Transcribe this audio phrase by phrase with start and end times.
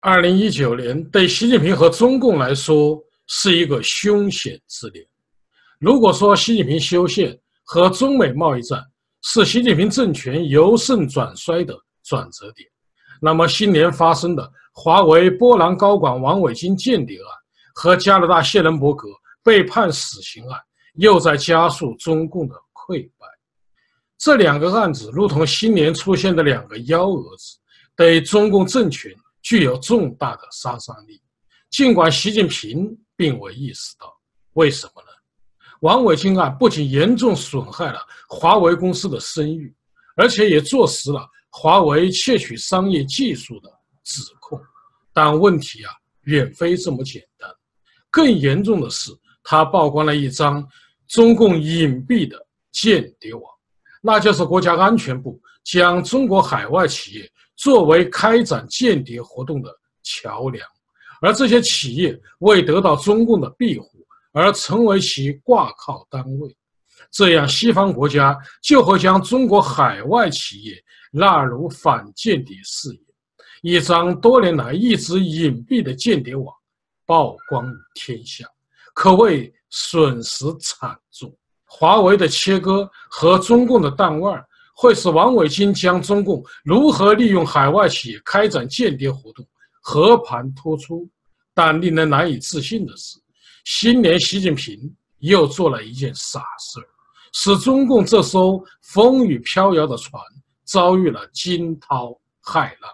[0.00, 2.96] 二零一九年对习近平和中共来说
[3.26, 5.04] 是一个凶险之年。
[5.80, 8.80] 如果说习近平修宪和中美贸易战
[9.22, 12.68] 是习近平政权由盛转衰的转折点，
[13.20, 17.26] 那么新年发生的华为波兰高管王伟金间谍案
[17.74, 19.08] 和加拿大谢伦伯格
[19.42, 20.60] 被判死刑案，
[20.94, 23.26] 又在加速中共的溃败。
[24.16, 27.58] 这两个案子如同新年出现的两个幺蛾子，
[27.96, 29.12] 对中共政权。
[29.42, 31.20] 具有重大的杀伤力，
[31.70, 34.12] 尽管习近平并未意识到，
[34.54, 35.08] 为什么呢？
[35.80, 39.72] 王伟金案不仅严重损害了华为公司的声誉，
[40.16, 43.70] 而且也坐实了华为窃取商业技术的
[44.02, 44.60] 指控。
[45.12, 45.92] 但问题啊，
[46.22, 47.48] 远非这么简单。
[48.10, 50.66] 更严重的是，他曝光了一张
[51.06, 53.42] 中共隐蔽的间谍网，
[54.02, 57.32] 那就是国家安全部将中国海外企业。
[57.58, 59.68] 作为开展间谍活动的
[60.04, 60.64] 桥梁，
[61.20, 63.88] 而这些企业为得到中共的庇护
[64.32, 66.56] 而成为其挂靠单位，
[67.10, 73.00] 这样西方国家就会将中国海外企业纳入反间谍视野。
[73.60, 76.54] 一张多年来一直隐蔽的间谍网
[77.06, 78.46] 曝光于天下，
[78.94, 81.36] 可谓损失惨重。
[81.64, 84.40] 华为的切割和中共的弹腕。
[84.80, 89.44] 会使王伟金将中共如何利用海外企业开展间谍活动
[89.80, 91.04] 和盘托出，
[91.52, 93.18] 但令人难以置信的是，
[93.64, 94.78] 新年习近平
[95.18, 96.86] 又做了一件傻事儿，
[97.32, 100.22] 使中共这艘风雨飘摇的船
[100.64, 102.88] 遭遇了惊涛骇浪。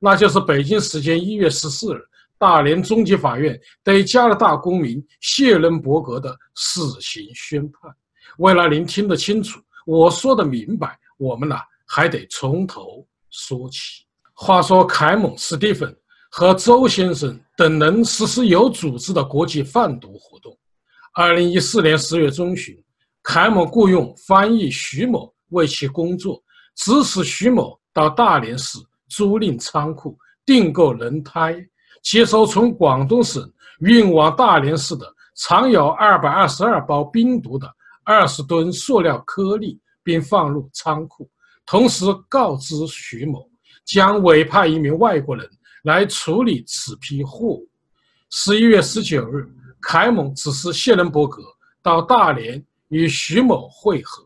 [0.00, 2.00] 那就是北京时间一月十四日，
[2.38, 7.94] 大连中级法院对加拿大公民谢伦伯格的死刑宣判。
[8.38, 10.98] 为了您听得清楚，我说的明白。
[11.16, 11.56] 我们呢
[11.86, 14.04] 还得从头说起。
[14.34, 15.96] 话说，凯蒙·史蒂芬
[16.30, 20.56] 和周先生等人实施有组织的国际贩毒活动。
[21.14, 22.76] 二零一四年十月中旬，
[23.22, 26.42] 凯蒙雇佣翻译徐某为其工作，
[26.76, 28.78] 指使徐某到大连市
[29.08, 31.56] 租赁仓库订购轮胎，
[32.02, 33.50] 接收从广东省
[33.80, 37.66] 运往大连市的藏有二百二十二包冰毒的
[38.04, 39.80] 二十吨塑料颗粒。
[40.06, 41.28] 并放入仓库，
[41.66, 43.50] 同时告知徐某
[43.84, 45.44] 将委派一名外国人
[45.82, 47.68] 来处理此批货物。
[48.30, 49.52] 十一月十九日，
[49.82, 51.42] 凯蒙指示谢伦伯格
[51.82, 54.22] 到大连与徐某会合，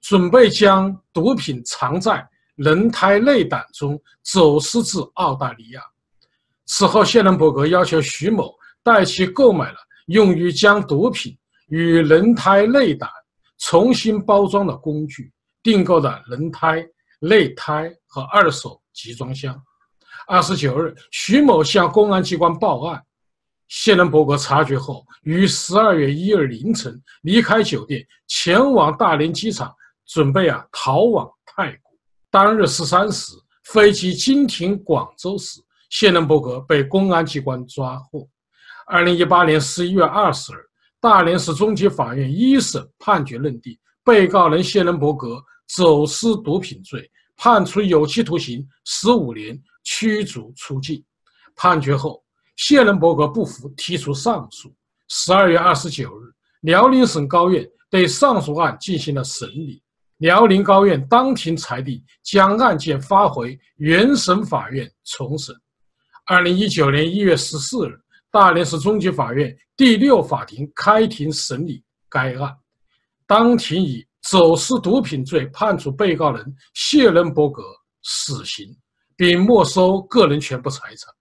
[0.00, 2.24] 准备将毒品藏在
[2.54, 5.82] 轮胎内胆中，走私至澳大利亚。
[6.64, 11.36] 此后，谢伦伯格要求徐某带其购买了用于将毒品
[11.66, 13.10] 与轮胎内胆。
[13.58, 15.32] 重新包装的工具，
[15.62, 16.86] 订购的轮胎、
[17.20, 19.60] 内胎和二手集装箱。
[20.26, 23.02] 二十九日，徐某向公安机关报案，
[23.68, 29.74] 谢伦伯格察觉后，于十二月一日凌晨离开酒店，前往大连机场，
[30.06, 31.92] 准备啊逃往泰国。
[32.30, 33.32] 当日十三时，
[33.64, 38.28] 飞机经停广州时，谢伦伯格被公安机关抓获。
[38.86, 40.67] 二零一八年十一月二十日。
[41.00, 51.04] 大连市中级法院一审判决认定，被告人谢伦伯格走私毒品罪，判处有期徒刑十五年，驱逐出境。
[51.54, 52.22] 判决后，
[52.56, 54.74] 谢伦伯格不服，提出上诉。
[55.08, 56.32] 十二月二十九日，
[56.62, 59.80] 辽宁省高院对上诉案进行了审理。
[60.16, 65.54] 辽宁高院当庭裁定，将案件发回原审法院重审。
[66.26, 68.00] 二零一九年一月十四日。
[68.30, 72.54] 大连市中级法院第六法庭开庭审理该案，
[73.26, 77.62] 当庭以走私毒品罪判处被告人谢伦伯格
[78.02, 78.76] 死刑，
[79.16, 81.12] 并没收个人全部财产。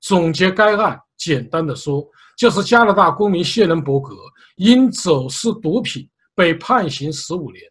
[0.00, 2.04] 总结该案，简单的说，
[2.36, 4.14] 就是加拿大公民谢伦伯格
[4.56, 7.62] 因走私毒品被判刑十五年，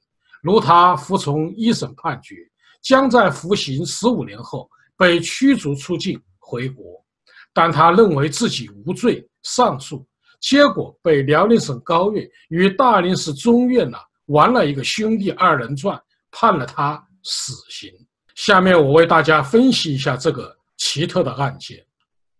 [0.42, 2.36] 如他服从一审判决，
[2.82, 7.05] 将在服刑十五年后被驱逐出境回国。
[7.56, 10.06] 但他认为自己无罪，上诉，
[10.42, 15.98] 结果被辽宁省高院与大连市中院呢玩了一个兄弟二人转，
[16.32, 17.90] 判了他死刑。
[18.36, 21.82] 下面我为大家分析一下这个奇特的案件。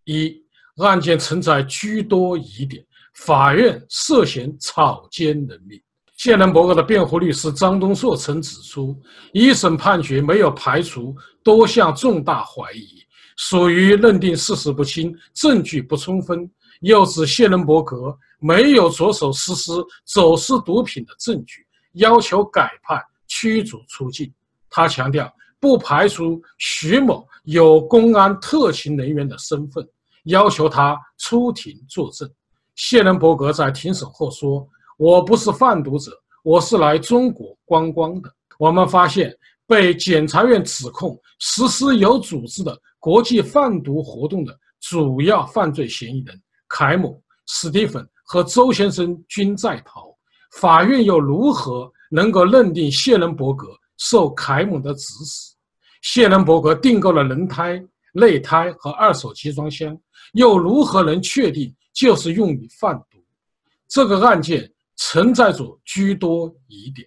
[0.04, 0.36] 一，
[0.76, 2.84] 案件存在居多疑点，
[3.14, 5.80] 法院涉嫌草菅人命。
[6.18, 9.00] 谢伦伯格的辩护律师张东硕曾指出，
[9.32, 13.05] 一审判决没有排除多项重大怀疑。
[13.36, 16.50] 属于认定事实不清、证据不充分，
[16.80, 19.72] 又指谢伦伯格没有着手实施
[20.04, 24.32] 走私毒品的证据，要求改判、驱逐出境。
[24.68, 29.86] 他强调，不排除徐某有公安特勤人员的身份，
[30.24, 32.28] 要求他出庭作证。
[32.74, 34.68] 谢伦伯格在庭审后说
[34.98, 36.12] ：“我不是贩毒者，
[36.42, 39.34] 我是来中国观光的。”我们发现，
[39.66, 50.12] 被检察院指控实施有组织的国际贩毒活动的主要犯罪嫌疑人凯某、史蒂芬和周先生均在逃。
[50.58, 53.68] 法院又如何能够认定谢伦伯格
[53.98, 55.54] 受凯某的指使？
[56.02, 57.80] 谢伦伯格订购了轮胎、
[58.12, 59.96] 内胎和二手集装箱，
[60.32, 61.72] 又如何能确定？
[61.94, 63.24] 就是用于贩毒，
[63.86, 67.06] 这个案件存在着诸多疑点，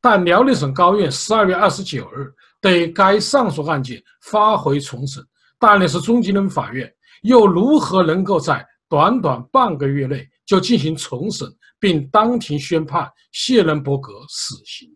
[0.00, 5.24] 但辽宁省高院十二月二十九日对该上诉案件发回重审。
[5.58, 6.92] 大连市中级人民法院
[7.22, 11.48] 又如何能够在短短半个月内就进行重审，
[11.78, 14.88] 并当庭宣判谢伦伯格死刑？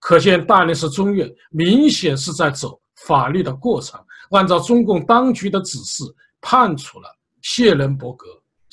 [0.00, 3.98] 可见大连市中院明显是在走法律的过程，
[4.30, 6.04] 按照中共当局的指示
[6.40, 7.08] 判处了
[7.42, 8.26] 谢伦伯格。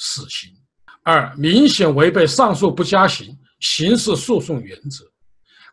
[0.04, 0.50] 死刑，
[1.04, 5.06] 二明显违背上诉不加刑刑事诉讼原则。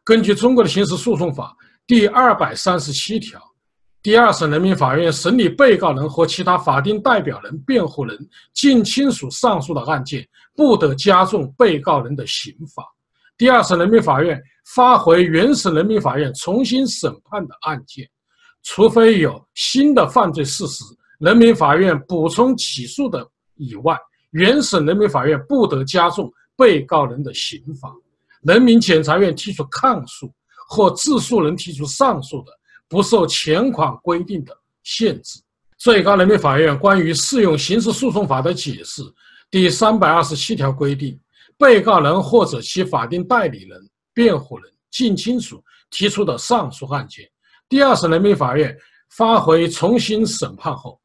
[0.04, 1.56] 根据中国的刑事诉讼法
[1.86, 3.40] 第二百三十七条，
[4.00, 8.16] 第二审人民法院审理被告人和其他法定代表人、辩护人、
[8.54, 12.84] 近亲属上诉的案件，不得加重被告人的刑罚。
[13.36, 14.40] 第二审人民法院
[14.74, 18.08] 发回原审人民法院重新审判的案件，
[18.62, 20.84] 除非有新的犯罪事实，
[21.18, 23.98] 人民法院补充起诉的以外。
[24.30, 27.92] 原审人民法院不得加重被告人的刑罚，
[28.42, 30.32] 人民检察院提出抗诉
[30.68, 32.52] 或自诉人提出上诉的，
[32.88, 35.40] 不受前款规定的限制。
[35.76, 39.02] 最高人民法院关于适用刑事诉讼法的解释
[39.50, 41.18] 第三百二十七条规定，
[41.56, 43.80] 被告人或者其法定代理人、
[44.12, 47.24] 辩护人、近亲属提出的上诉案件，
[47.68, 48.76] 第二审人民法院
[49.10, 51.00] 发回重新审判后，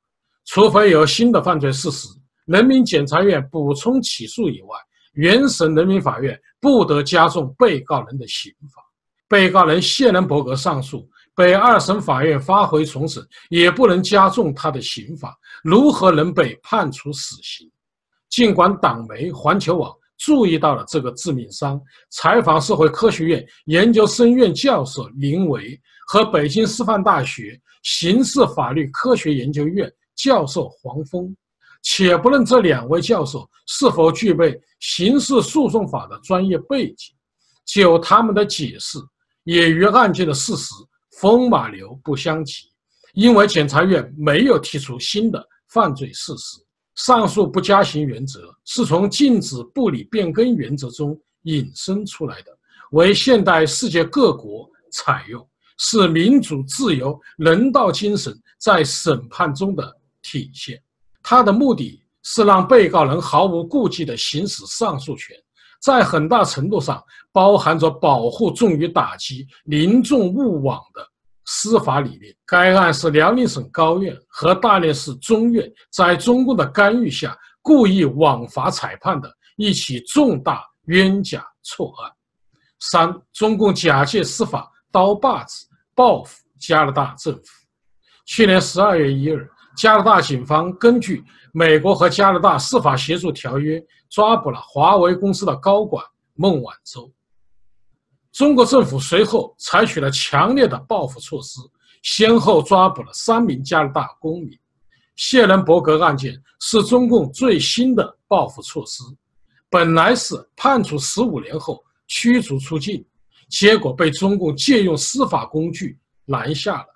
[0.46, 2.08] 除非有新的犯罪事实。
[2.46, 4.78] 人民检察院补充起诉以外，
[5.14, 8.82] 原审人民法院不得加重被告人的刑罚。
[9.30, 15.36] 被告人谢伦伯格上诉，被二审法院发回重审，也不能加重他的刑罚。
[15.64, 17.70] 如何能被判处死刑？
[18.30, 31.36] 尽管党媒环球网注意到了这个致命伤，采访社会科学院研究生院教授林维和北京师范大学刑事法律科学研究院教授黄峰。
[31.82, 37.14] 且不论这两位教授是否具备刑事诉讼法的专业背景，
[37.66, 38.98] 就他们的解释，
[39.44, 40.74] 也与案件的事实
[41.20, 42.70] 风马牛不相及。
[43.14, 46.58] 因为检察院没有提出新的犯罪事实，
[46.96, 52.52] 上诉不加刑原则是从禁止不理变更原则中引申出来的，
[52.92, 60.82] 为现代世界各国采用，是民主、自由、人道精神在审判中的体现。
[61.22, 65.36] 他的目的是让被告人毫无顾忌地行使上诉权，
[65.84, 67.04] 在很大程度上
[67.34, 71.06] 包含着保护重于打击、宁纵勿枉的
[71.46, 72.34] 司法理念。
[72.46, 82.12] 该案是辽宁省高院和大连市中院在中共的干预下故意枉法裁判的一起重大冤假错案。
[82.80, 87.44] 三、中共假借司法刀把子报复加拿大政府。
[88.26, 89.50] 去年十二月一日。
[89.76, 96.04] 加拿大警方根据美国和加拿大司法协助条约，抓捕了华为公司的高管
[96.36, 97.12] 孟晚舟。
[98.32, 101.60] 中国政府随后采取了强烈的报复措施，
[102.02, 104.58] 先后抓捕了三名加拿大公民。
[105.16, 109.04] 谢伦伯格案件是中共最新的报复措施，
[109.70, 113.06] 本来是判处十五年后驱逐出境，
[113.50, 116.88] 结果被中共借用司法工具拦下了，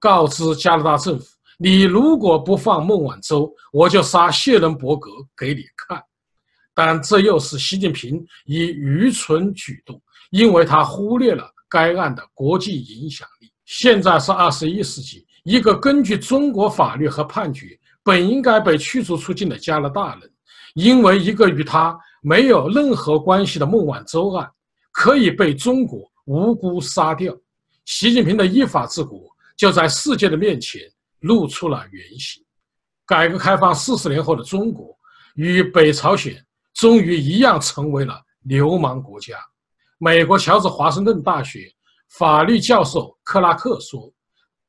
[0.00, 1.37] 告知加拿大政府。
[1.60, 6.00] 你如果不放孟晚舟，我就杀谢伦伯格给你看。
[6.72, 10.00] 但这又是习近平以愚蠢举动，
[10.30, 13.50] 因为他忽略了该案的国际影响力。
[13.64, 20.30] 现在是二十一世纪，一个根据中国法律和判决本应该被驱逐出境的加拿大人，
[20.74, 24.48] 因为一个与他没有任何关系的孟晚舟案，
[24.92, 27.36] 可以被中国无辜杀掉。
[27.84, 29.20] 习近平的依法治国
[29.56, 30.80] 就在世界的面前。
[31.20, 32.44] 露出了原形。
[33.06, 34.96] 改革开放四十年后的中国，
[35.34, 36.44] 与北朝鲜
[36.74, 39.36] 终于一样成为了流氓国家。
[39.98, 41.72] 美国乔治华盛顿大学
[42.10, 44.12] 法律教授克拉克说：“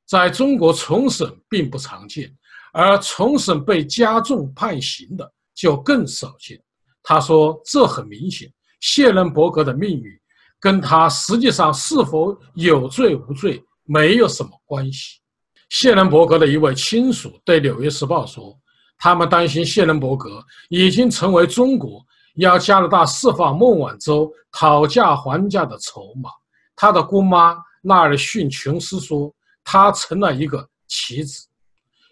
[0.08, 2.34] 在中国重审并不常见，
[2.74, 6.60] 而重审被加重判刑的就更少见。”
[7.04, 10.20] 他说：“这很明显，谢伦伯格的命运
[10.60, 15.20] 跟他实际上是否有罪无罪没有什么关系。
[15.70, 18.58] 谢伦伯格的一位亲属对《纽约时报》说
[18.98, 22.04] ：“他们担心谢伦伯格已经成为中国
[22.36, 26.32] 要加拿大释放孟晚舟讨价还价的筹码。”
[26.76, 29.32] 他的姑妈纳尔逊琼斯说
[29.64, 31.48] ：“他成了一个棋子。”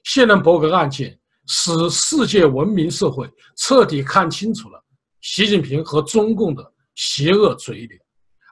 [0.06, 4.82] 谢伦伯格案件使世界文明社会彻底看清楚了
[5.22, 8.00] 习近平和中共的邪恶嘴脸。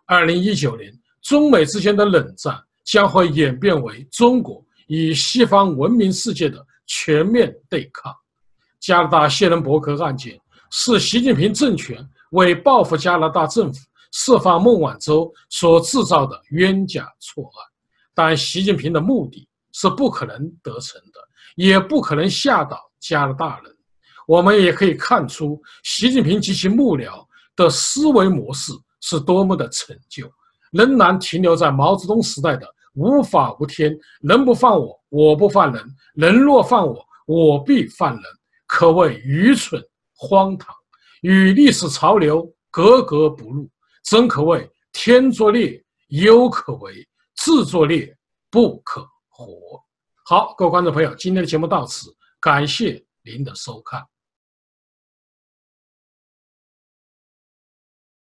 [0.08, 4.65] 二零一九年，中美之间的冷战将会演变为中国。
[4.88, 8.14] 与西方文明世界的全面对抗。
[8.80, 10.40] 加拿大谢伦伯格案件
[10.72, 13.80] 是习近平政权为报复加拿大政府
[14.12, 17.66] 释放孟晚舟所制造的冤假错案，
[18.14, 21.20] 但习近平的目的是不可能得逞的，
[21.56, 23.76] 也不可能吓倒加拿大人。
[24.28, 27.26] 我们也可以看出，习近平及其幕僚
[27.56, 30.32] 的思维模式是多么的陈旧，
[30.72, 32.68] 仍然停留在毛泽东时代的。
[32.96, 35.82] 无法无天，人不犯我，我不犯人；
[36.16, 38.24] 人若犯我，我必犯人，
[38.66, 39.82] 可谓愚蠢
[40.16, 40.74] 荒唐，
[41.22, 43.70] 与历史潮流格格不入，
[44.04, 46.94] 真可谓天作孽，犹可为；
[47.36, 48.16] 自作孽，
[48.50, 49.46] 不可活。
[50.26, 52.10] 好，各位观众朋友，今天的节目到此，
[52.40, 54.02] 感谢您的收看。